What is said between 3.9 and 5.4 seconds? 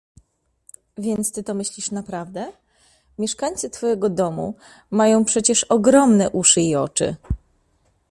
domu mają